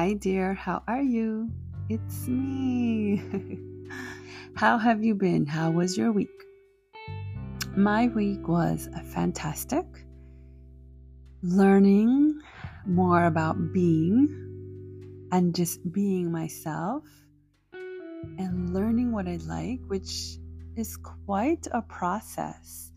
[0.00, 0.54] Hi, dear.
[0.54, 1.50] How are you?
[1.90, 3.22] It's me.
[4.56, 5.44] How have you been?
[5.44, 6.32] How was your week?
[7.76, 9.84] My week was fantastic.
[11.42, 12.40] Learning
[12.86, 17.04] more about being and just being myself
[17.74, 20.38] and learning what I like, which
[20.76, 22.90] is quite a process.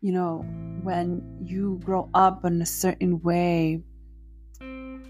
[0.00, 0.38] You know,
[0.82, 3.84] when you grow up in a certain way,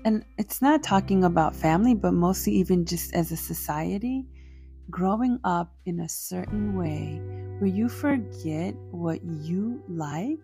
[0.05, 4.27] and it's not talking about family, but mostly even just as a society,
[4.91, 7.21] growing up in a certain way
[7.59, 10.39] where you forget what you like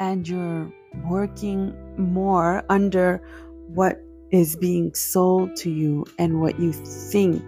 [0.00, 0.72] and you're
[1.04, 3.22] working more under
[3.68, 4.00] what
[4.32, 7.42] is being sold to you and what you think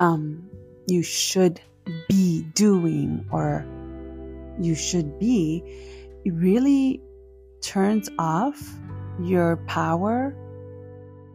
[0.00, 0.46] um,
[0.88, 1.60] you should
[2.08, 3.64] be doing or
[4.60, 5.62] you should be,
[6.24, 7.00] it really
[7.62, 8.60] turns off
[9.20, 10.34] your power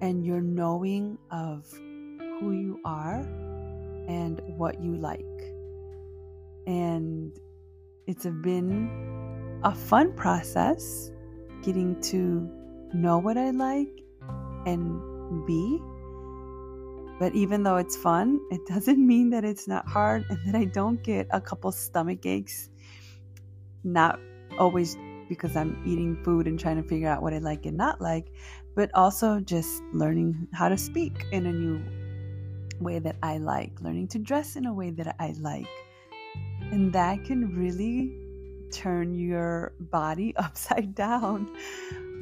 [0.02, 1.66] and your knowing of
[2.40, 3.20] who you are
[4.08, 5.26] and what you like.
[6.66, 7.32] And
[8.06, 11.12] it's been a fun process
[11.62, 12.50] getting to
[12.94, 14.04] know what I like
[14.66, 15.80] and be.
[17.20, 20.66] But even though it's fun, it doesn't mean that it's not hard and that I
[20.66, 22.70] don't get a couple stomach aches.
[23.84, 24.20] Not
[24.60, 24.96] always
[25.30, 28.32] because I'm eating food and trying to figure out what I like and not like,
[28.76, 31.82] but also just learning how to speak in a new
[32.80, 35.68] way that I like, learning to dress in a way that I like.
[36.72, 38.14] And that can really
[38.72, 41.50] turn your body upside down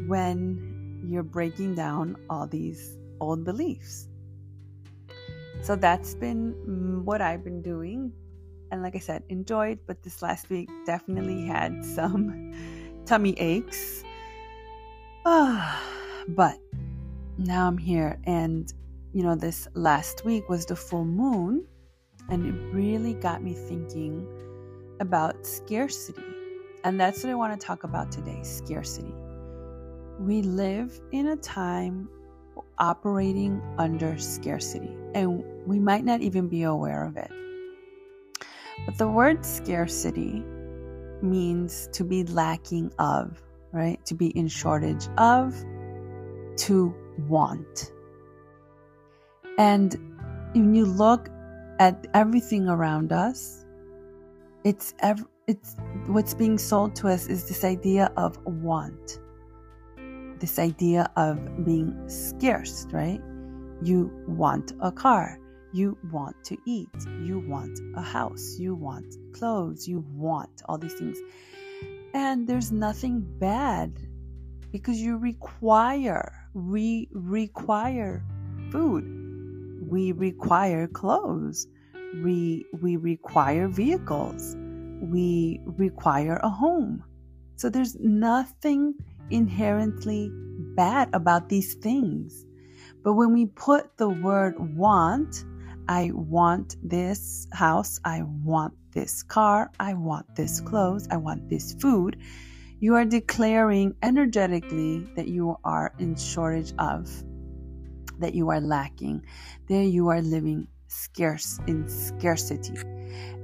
[0.08, 4.08] when you're breaking down all these old beliefs.
[5.62, 8.12] So that's been mm, what I've been doing.
[8.72, 12.54] And like I said, enjoyed, but this last week definitely had some
[13.06, 14.04] tummy aches.
[15.26, 15.82] Ah,
[16.30, 16.58] but
[17.38, 18.72] now I'm here, and
[19.14, 21.66] you know, this last week was the full moon,
[22.30, 24.28] and it really got me thinking
[25.00, 26.24] about scarcity.
[26.84, 29.14] And that's what I want to talk about today scarcity.
[30.20, 32.10] We live in a time
[32.78, 37.32] operating under scarcity, and we might not even be aware of it.
[38.86, 40.44] But the word scarcity
[41.22, 44.04] means to be lacking of, right?
[44.06, 45.56] To be in shortage of,
[46.58, 46.96] to
[47.28, 47.92] want.
[49.58, 49.96] And
[50.54, 51.30] when you look
[51.80, 53.66] at everything around us,
[54.64, 55.76] it's ev- it's
[56.08, 59.20] what's being sold to us is this idea of want.
[60.40, 63.22] This idea of being scarce, right?
[63.84, 65.40] You want a car.
[65.76, 66.88] You want to eat.
[67.22, 68.56] You want a house.
[68.58, 69.86] You want clothes.
[69.86, 71.18] You want all these things.
[72.14, 73.92] And there's nothing bad
[74.72, 78.24] because you require, we require
[78.72, 79.04] food.
[79.90, 81.68] We require clothes.
[82.24, 84.56] We, we require vehicles.
[85.02, 87.04] We require a home.
[87.58, 88.94] So there's nothing
[89.30, 90.32] inherently
[90.78, 92.46] bad about these things.
[93.04, 95.44] But when we put the word want
[95.88, 98.00] I want this house.
[98.04, 99.72] I want this car.
[99.80, 101.08] I want this clothes.
[101.12, 102.18] I want this food.
[102.80, 107.10] You are declaring energetically that you are in shortage of,
[108.20, 109.26] that you are lacking,
[109.68, 112.76] that you are living scarce in scarcity.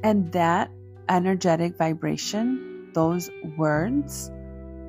[0.04, 0.72] And that
[1.10, 4.32] energetic vibration, those words,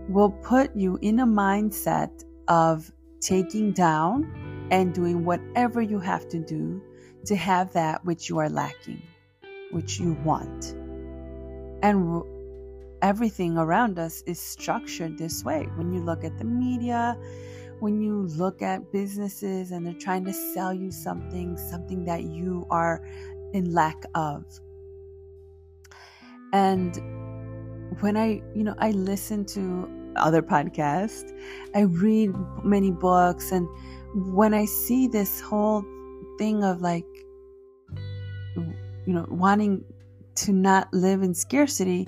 [0.09, 2.11] will put you in a mindset
[2.49, 2.91] of
[3.21, 6.83] taking down and doing whatever you have to do
[7.27, 9.03] to have that which you are lacking,
[9.71, 10.75] which you want.
[11.83, 12.23] And
[13.03, 15.69] everything around us is structured this way.
[15.77, 17.19] When you look at the media,
[17.81, 22.67] when you look at businesses and they're trying to sell you something, something that you
[22.71, 23.07] are
[23.53, 24.45] in lack of.
[26.55, 26.97] And
[28.01, 31.33] when I, you know, I listen to other podcasts,
[31.75, 32.33] I read
[32.65, 33.69] many books, and
[34.15, 35.85] when I see this whole
[36.39, 37.07] thing of like
[38.57, 39.85] you know wanting
[40.35, 42.07] to not live in scarcity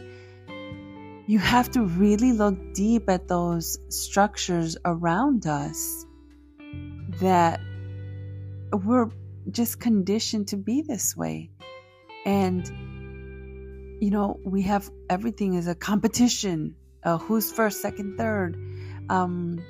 [1.27, 6.05] you have to really look deep at those structures around us
[7.21, 7.61] that
[8.73, 9.11] we're
[9.51, 11.51] just conditioned to be this way.
[12.27, 12.67] And
[14.01, 16.75] you know we have everything is a competition
[17.05, 18.56] uh, who's first second third
[19.09, 19.65] um,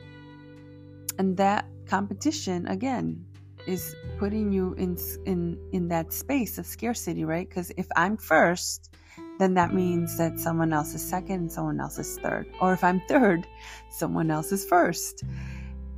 [1.19, 3.25] and that competition again
[3.67, 4.97] is putting you in
[5.27, 7.49] in in that space of scarcity, right?
[7.49, 8.95] Because if I'm first,
[9.39, 12.47] then that means that someone else is second someone else is third.
[12.61, 13.47] Or if I'm third,
[13.91, 15.25] someone else is first.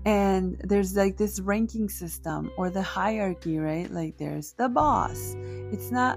[0.07, 5.35] and there's like this ranking system or the hierarchy right like there's the boss
[5.73, 6.17] it's not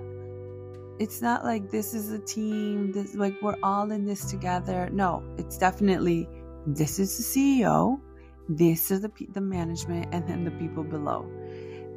[1.00, 5.24] it's not like this is a team this like we're all in this together no
[5.38, 6.30] it's definitely
[6.68, 8.00] this is the ceo
[8.50, 11.26] this is the the management and then the people below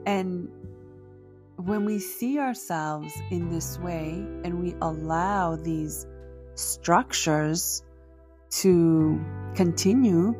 [0.06, 0.48] and
[1.56, 4.10] when we see ourselves in this way
[4.44, 6.06] and we allow these
[6.54, 7.82] structures
[8.50, 9.18] to
[9.54, 10.34] continue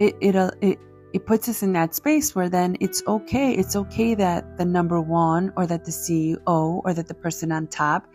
[0.00, 0.78] it it uh, it
[1.14, 3.52] it puts us in that space where then it's okay.
[3.52, 6.40] It's okay that the number one or that the CEO
[6.84, 8.08] or that the person on top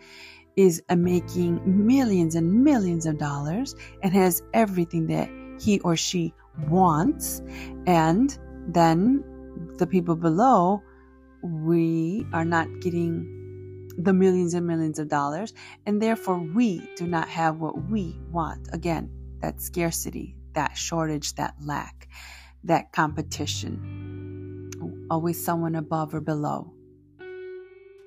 [0.54, 6.34] is making millions and millions of dollars and has everything that he or she
[6.68, 7.42] wants.
[7.86, 8.36] And
[8.68, 9.24] then
[9.78, 10.82] the people below,
[11.42, 15.52] we are not getting the millions and millions of dollars.
[15.86, 18.68] And therefore, we do not have what we want.
[18.72, 19.10] Again,
[19.40, 22.08] that scarcity, that shortage, that lack,
[22.64, 24.70] that competition.
[25.10, 26.72] Always someone above or below.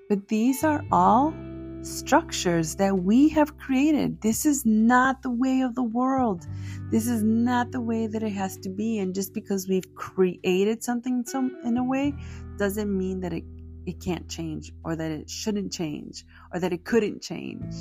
[0.09, 1.33] But these are all
[1.83, 4.21] structures that we have created.
[4.21, 6.45] This is not the way of the world.
[6.91, 8.99] This is not the way that it has to be.
[8.99, 12.13] And just because we've created something some in a way
[12.57, 13.43] doesn't mean that it,
[13.85, 17.75] it can't change or that it shouldn't change or that it couldn't change.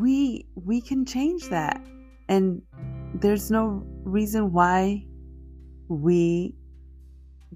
[0.00, 1.80] We we can change that.
[2.28, 2.62] And
[3.14, 5.06] there's no reason why
[5.88, 6.54] we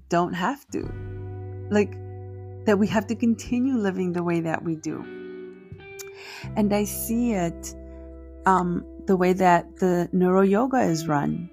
[0.09, 0.89] don't have to.
[1.69, 1.95] Like,
[2.65, 5.05] that we have to continue living the way that we do.
[6.55, 7.75] And I see it
[8.45, 11.49] um, the way that the neuro yoga is run.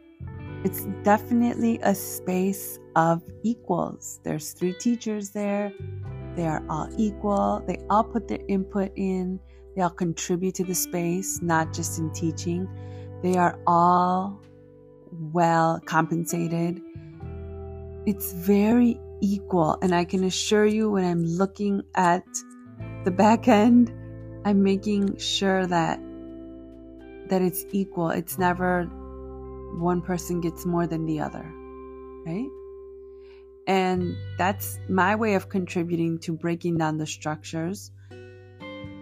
[0.64, 4.20] It's definitely a space of equals.
[4.24, 5.72] There's three teachers there.
[6.34, 7.62] They are all equal.
[7.66, 9.38] They all put their input in.
[9.74, 12.68] They all contribute to the space, not just in teaching.
[13.22, 14.40] They are all
[15.32, 16.80] well compensated.
[18.06, 19.78] It's very equal.
[19.82, 22.24] And I can assure you, when I'm looking at
[23.04, 23.92] the back end,
[24.44, 26.00] I'm making sure that
[27.28, 28.10] that it's equal.
[28.10, 28.84] It's never
[29.78, 31.44] one person gets more than the other,
[32.24, 32.48] right?
[33.66, 37.90] And that's my way of contributing to breaking down the structures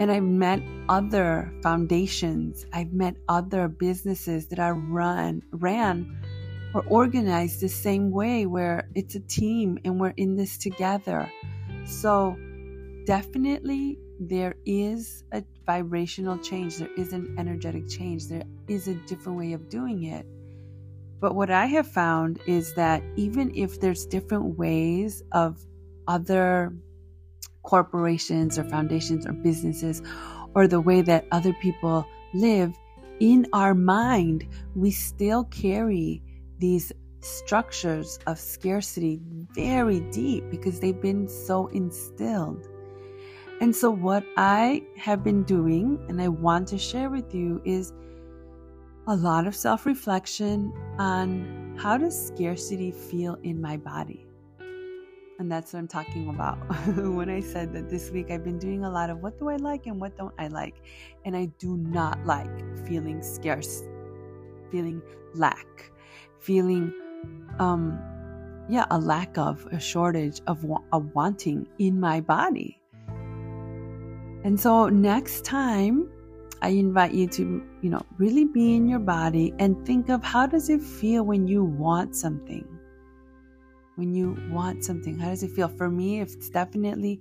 [0.01, 6.19] and I've met other foundations, I've met other businesses that are run, ran
[6.75, 11.31] or organized the same way where it's a team and we're in this together.
[11.87, 12.37] So
[13.07, 19.39] definitely there is a vibrational change, there is an energetic change, there is a different
[19.39, 20.27] way of doing it.
[21.21, 25.65] But what I have found is that even if there's different ways of
[26.07, 26.75] other
[27.63, 30.03] corporations or foundations or businesses
[30.55, 32.05] or the way that other people
[32.35, 32.77] live,
[33.21, 36.21] in our mind, we still carry
[36.65, 39.21] these structures of scarcity
[39.55, 42.69] very deep because they've been so instilled.
[43.61, 47.93] And so, what I have been doing and I want to share with you is
[49.07, 54.27] a lot of self reflection on how does scarcity feel in my body?
[55.39, 56.57] And that's what I'm talking about
[57.19, 59.57] when I said that this week I've been doing a lot of what do I
[59.57, 60.77] like and what don't I like.
[61.27, 62.55] And I do not like
[62.87, 63.83] feeling scarce,
[64.71, 65.03] feeling
[65.35, 65.91] lack,
[66.45, 66.93] feeling,
[67.59, 67.99] um,
[68.69, 72.81] yeah, a lack of, a shortage of a wanting in my body.
[74.45, 76.11] And so next time,
[76.63, 80.47] I invite you to, you know, really be in your body and think of how
[80.47, 82.67] does it feel when you want something?
[83.97, 85.19] when you want something?
[85.19, 85.69] How does it feel?
[85.69, 87.21] For me, it's definitely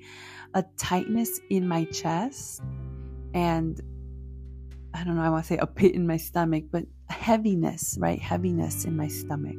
[0.54, 2.62] a tightness in my chest
[3.34, 3.80] and
[4.94, 8.20] I don't know, I want to say a pit in my stomach, but heaviness, right?
[8.20, 9.58] Heaviness in my stomach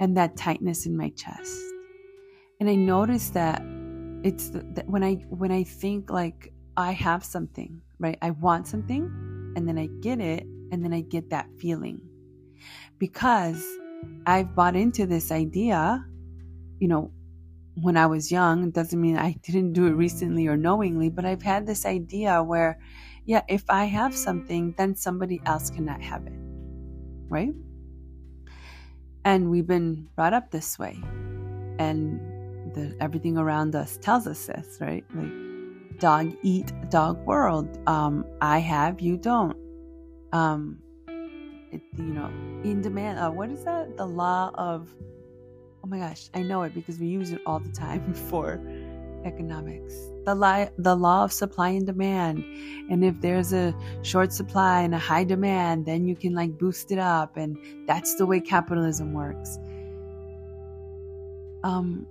[0.00, 1.60] and that tightness in my chest.
[2.60, 3.62] And I notice that
[4.24, 8.18] it's the, that when I when I think like I have something, right?
[8.20, 9.04] I want something
[9.56, 12.00] and then I get it and then I get that feeling.
[12.98, 13.64] Because
[14.26, 16.04] I've bought into this idea,
[16.80, 17.12] you know,
[17.82, 18.64] when I was young.
[18.64, 22.42] It doesn't mean I didn't do it recently or knowingly, but I've had this idea
[22.42, 22.78] where,
[23.28, 26.32] yeah, if I have something, then somebody else cannot have it.
[27.28, 27.52] Right?
[29.26, 30.98] And we've been brought up this way.
[31.78, 32.20] And
[32.74, 35.04] the, everything around us tells us this, right?
[35.14, 37.68] Like dog eat dog world.
[37.86, 39.58] Um, I have, you don't.
[40.32, 40.78] Um,
[41.70, 42.30] it, you know,
[42.64, 43.18] in demand.
[43.18, 43.94] Uh, what is that?
[43.98, 44.88] The law of,
[45.84, 48.58] oh my gosh, I know it because we use it all the time for
[49.24, 52.38] economics, the, li- the law of supply and demand.
[52.90, 56.90] And if there's a short supply and a high demand, then you can like boost
[56.90, 57.36] it up.
[57.36, 59.58] And that's the way capitalism works.
[61.64, 62.06] Um,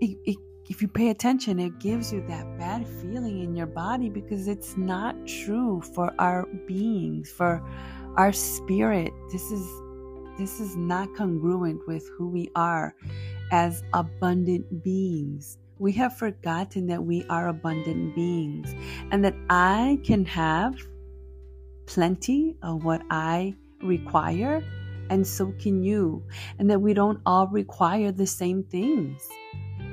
[0.00, 0.36] it, it,
[0.68, 4.76] if you pay attention, it gives you that bad feeling in your body because it's
[4.76, 7.62] not true for our beings, for
[8.16, 9.12] our spirit.
[9.30, 9.66] This is
[10.38, 12.94] this is not congruent with who we are
[13.52, 15.58] as abundant beings.
[15.78, 18.74] We have forgotten that we are abundant beings
[19.10, 20.76] and that I can have
[21.86, 24.64] plenty of what I require,
[25.10, 26.22] and so can you,
[26.58, 29.28] and that we don't all require the same things.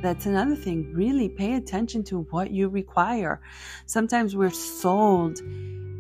[0.02, 0.94] That's another thing.
[0.94, 3.42] Really pay attention to what you require.
[3.86, 5.42] Sometimes we're sold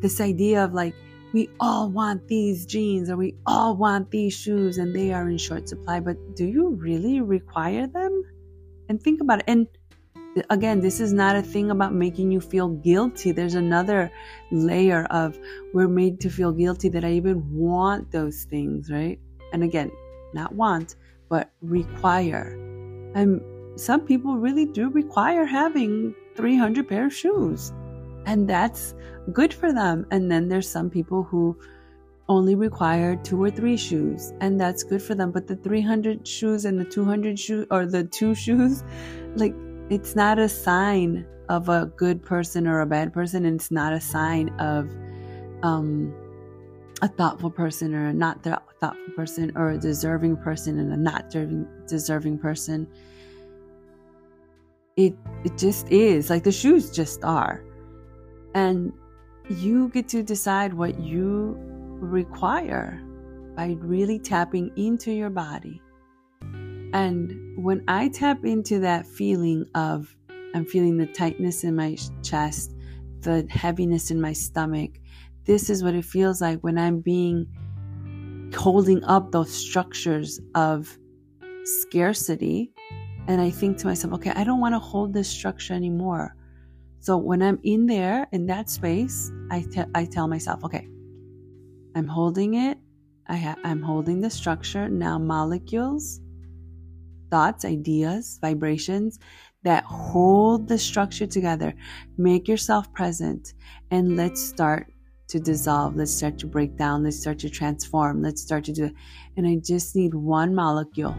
[0.02, 0.96] this idea of like,
[1.34, 5.38] we all want these jeans or we all want these shoes and they are in
[5.38, 8.24] short supply, but do you really require them?
[8.92, 9.46] And think about it.
[9.48, 9.68] And
[10.50, 13.32] again, this is not a thing about making you feel guilty.
[13.32, 14.12] There's another
[14.52, 15.40] layer of
[15.74, 19.18] we're made to feel guilty that I even want those things, right?
[19.54, 19.92] And again,
[20.34, 20.98] not want,
[21.30, 22.52] but require.
[23.16, 23.42] And
[23.80, 27.72] some people really do require having 300 pair of shoes
[28.26, 28.94] and that's
[29.34, 30.06] good for them.
[30.12, 31.58] And then there's some people who
[32.32, 35.32] only require two or three shoes, and that's good for them.
[35.32, 38.84] But the 300 shoes and the 200 shoes, or the two shoes,
[39.36, 39.54] like
[39.90, 43.92] it's not a sign of a good person or a bad person, and it's not
[43.92, 44.90] a sign of
[45.62, 46.16] um,
[47.02, 51.30] a thoughtful person or a not thoughtful person, or a deserving person and a not
[51.30, 52.88] deserving, deserving person.
[54.96, 57.62] It it just is like the shoes just are.
[58.56, 58.94] And
[59.50, 61.71] you get to decide what you
[62.02, 63.02] require
[63.56, 65.82] by really tapping into your body.
[66.94, 70.14] And when I tap into that feeling of
[70.54, 72.76] I'm feeling the tightness in my chest,
[73.22, 75.00] the heaviness in my stomach,
[75.46, 77.48] this is what it feels like when I'm being
[78.54, 80.98] holding up those structures of
[81.64, 82.74] scarcity.
[83.28, 86.36] And I think to myself, okay, I don't want to hold this structure anymore.
[87.00, 90.88] So when I'm in there in that space, I, te- I tell myself, okay,
[91.96, 92.78] I'm holding it.
[93.28, 94.90] I ha- I'm holding the structure.
[94.90, 96.20] Now, molecules,
[97.30, 99.20] thoughts, ideas, vibrations
[99.64, 101.74] that hold the structure together.
[102.18, 103.54] Make yourself present
[103.92, 104.92] and let's start
[105.30, 105.96] to dissolve.
[105.96, 107.04] Let's start to break down.
[107.04, 108.22] Let's start to transform.
[108.22, 108.94] Let's start to do it.
[109.38, 111.16] And I just need one molecule.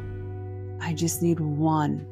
[0.80, 2.06] I just need one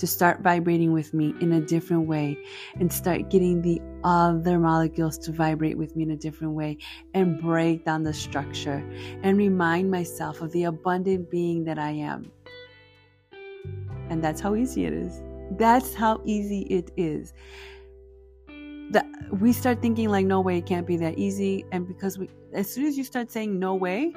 [0.00, 2.42] to start vibrating with me in a different way
[2.78, 6.78] and start getting the other molecules to vibrate with me in a different way
[7.12, 8.82] and break down the structure
[9.22, 12.32] and remind myself of the abundant being that I am.
[14.08, 15.22] And that's how easy it is.
[15.58, 17.34] That's how easy it is.
[18.92, 19.06] That
[19.38, 22.72] we start thinking like no way it can't be that easy and because we as
[22.72, 24.12] soon as you start saying no way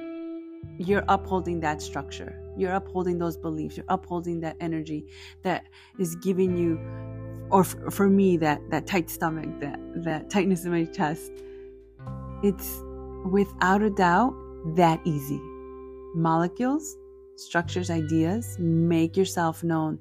[0.77, 2.39] you're upholding that structure.
[2.57, 3.77] You're upholding those beliefs.
[3.77, 5.05] You're upholding that energy
[5.43, 5.65] that
[5.99, 6.79] is giving you,
[7.49, 11.31] or f- for me, that that tight stomach, that that tightness in my chest.
[12.43, 12.81] It's
[13.25, 14.33] without a doubt
[14.75, 15.39] that easy.
[16.15, 16.95] Molecules,
[17.37, 19.99] structures, ideas, make yourself known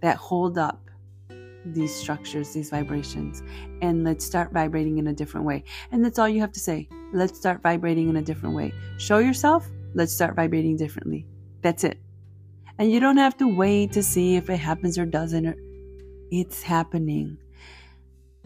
[0.00, 0.90] that hold up
[1.66, 3.42] these structures, these vibrations,
[3.80, 5.64] and let's start vibrating in a different way.
[5.92, 6.88] And that's all you have to say.
[7.14, 8.74] Let's start vibrating in a different way.
[8.98, 11.26] Show yourself let's start vibrating differently.
[11.62, 11.98] That's it.
[12.78, 15.56] And you don't have to wait to see if it happens or doesn't.
[16.30, 17.38] It's happening.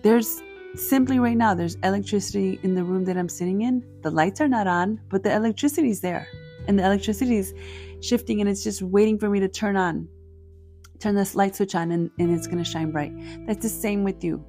[0.03, 0.43] There's
[0.75, 3.83] simply right now, there's electricity in the room that I'm sitting in.
[4.03, 6.29] The lights are not on, but the electricity is there.
[6.67, 7.55] And the electricity is
[8.01, 10.07] shifting and it's just waiting for me to turn on,
[10.99, 13.13] turn this light switch on, and, and it's going to shine bright.
[13.47, 14.45] That's the same with you.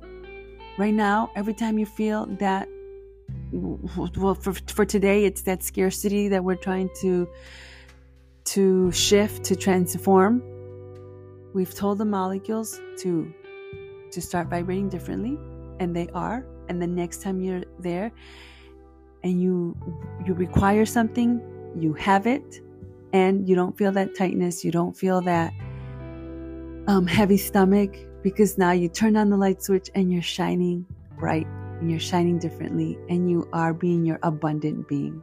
[0.77, 2.67] Right now, every time you feel that
[3.51, 7.27] well for, for today it's that scarcity that we're trying to
[8.45, 10.41] to shift to transform.
[11.53, 13.33] We've told the molecules to
[14.11, 15.37] to start vibrating differently
[15.79, 16.45] and they are.
[16.67, 18.11] And the next time you're there
[19.23, 19.77] and you
[20.25, 21.41] you require something
[21.77, 22.61] you have it
[23.13, 25.53] and you don't feel that tightness you don't feel that
[26.87, 30.85] um, heavy stomach because now you turn on the light switch and you're shining
[31.17, 31.47] bright
[31.79, 35.21] and you're shining differently and you are being your abundant being.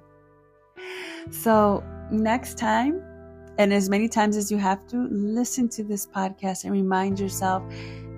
[1.31, 3.03] So, next time,
[3.59, 7.63] and as many times as you have to, listen to this podcast and remind yourself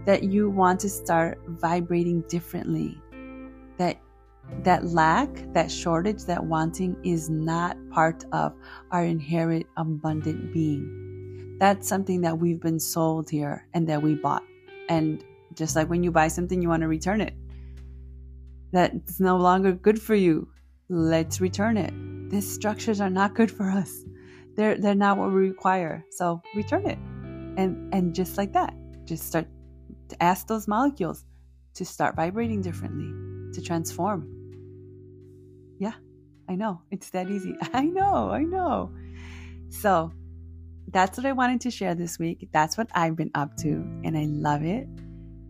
[0.05, 3.01] that you want to start vibrating differently.
[3.79, 4.01] That
[4.65, 8.55] that lack, that shortage, that wanting is not part of
[8.91, 11.57] our inherent abundant being.
[11.59, 14.45] That's something that we've been sold here and that we bought.
[14.89, 15.23] And
[15.55, 17.35] Just like when you buy something, you want to return it.
[18.73, 20.49] That's no longer good for you.
[20.89, 21.93] Let's return it.
[22.31, 24.05] These structures are not good for us.
[24.57, 26.05] They're they're not what we require.
[26.11, 26.99] So return it.
[27.59, 29.47] And and just like that, just start
[30.09, 31.25] to ask those molecules
[31.75, 33.09] to start vibrating differently,
[33.55, 34.29] to transform.
[35.79, 35.95] Yeah,
[36.49, 36.83] I know.
[36.91, 37.57] It's that easy.
[37.73, 38.93] I know, I know.
[39.71, 40.13] So
[40.91, 42.49] that's what I wanted to share this week.
[42.53, 43.69] That's what I've been up to,
[44.05, 44.89] and I love it.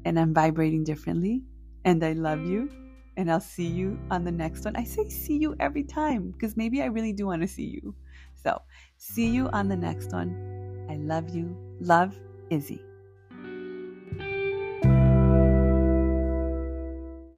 [0.04, 1.42] And I'm vibrating differently,
[1.84, 2.70] and I love you.
[3.18, 4.76] And I'll see you on the next one.
[4.76, 7.94] I say see you every time because maybe I really do want to see you.
[8.34, 8.62] So,
[8.96, 10.86] see you on the next one.
[10.88, 11.56] I love you.
[11.80, 12.16] Love,
[12.48, 12.80] Izzy.